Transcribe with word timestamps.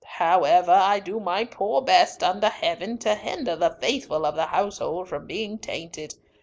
However, 0.17 0.71
I 0.71 0.99
do 0.99 1.19
my 1.19 1.45
poor 1.45 1.79
best, 1.83 2.23
under 2.23 2.49
Heaven, 2.49 2.97
to 2.97 3.13
hinder 3.13 3.55
the 3.55 3.77
faithful 3.79 4.25
of 4.25 4.33
the 4.33 4.47
household 4.47 5.07
from 5.09 5.27
being 5.27 5.59
tainted. 5.59 6.15